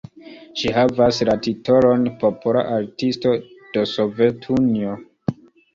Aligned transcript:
Ŝi 0.61 0.71
havas 0.77 1.19
la 1.29 1.35
titolon 1.47 2.09
"Popola 2.25 2.65
Artisto 2.79 3.35
de 3.77 3.87
Sovetunio". 3.95 4.99